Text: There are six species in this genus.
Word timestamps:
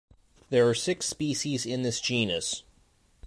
There 0.49 0.67
are 0.67 0.73
six 0.73 1.05
species 1.05 1.63
in 1.63 1.83
this 1.83 2.01
genus. 2.01 2.63